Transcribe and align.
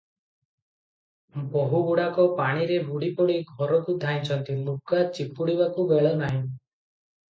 ବୋହୂଗୁଡ଼ାକ 1.57 2.25
ପାଣିରେ 2.41 2.81
ବୁଡ଼ିପଡ଼ି 2.89 3.37
ଘରକୁ 3.53 3.99
ଧାଇଁଛନ୍ତି, 4.07 4.61
ଲୁଗା 4.67 5.07
ଚିପୁଡ଼ିବାକୁ 5.21 5.91
ବେଳନାହିଁ। 5.97 6.45